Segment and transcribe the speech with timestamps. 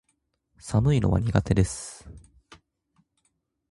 [0.57, 2.09] 寒いのは苦手です